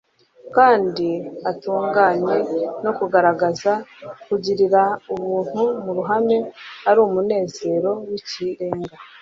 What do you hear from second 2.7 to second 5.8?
no kugaragaza kugirira ubuntu